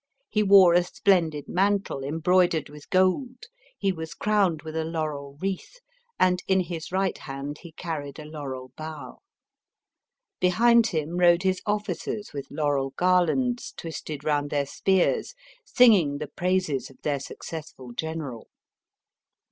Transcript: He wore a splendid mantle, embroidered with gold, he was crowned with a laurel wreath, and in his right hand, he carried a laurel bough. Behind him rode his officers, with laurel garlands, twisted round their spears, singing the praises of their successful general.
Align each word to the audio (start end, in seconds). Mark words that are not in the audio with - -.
He 0.31 0.41
wore 0.41 0.73
a 0.73 0.83
splendid 0.83 1.47
mantle, 1.47 2.03
embroidered 2.03 2.69
with 2.69 2.89
gold, 2.89 3.43
he 3.77 3.91
was 3.91 4.15
crowned 4.15 4.63
with 4.63 4.75
a 4.75 4.83
laurel 4.83 5.37
wreath, 5.39 5.77
and 6.19 6.41
in 6.47 6.61
his 6.61 6.91
right 6.91 7.15
hand, 7.15 7.59
he 7.59 7.71
carried 7.73 8.17
a 8.17 8.25
laurel 8.25 8.71
bough. 8.75 9.19
Behind 10.39 10.87
him 10.87 11.17
rode 11.19 11.43
his 11.43 11.61
officers, 11.67 12.33
with 12.33 12.47
laurel 12.49 12.93
garlands, 12.97 13.75
twisted 13.77 14.23
round 14.23 14.49
their 14.49 14.65
spears, 14.65 15.35
singing 15.65 16.17
the 16.17 16.29
praises 16.29 16.89
of 16.89 16.97
their 17.03 17.19
successful 17.19 17.91
general. 17.93 18.47